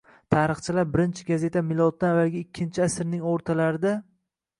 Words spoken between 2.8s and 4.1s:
asrning o‘rtalarida